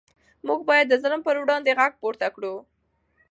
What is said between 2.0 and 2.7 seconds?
پورته کړو.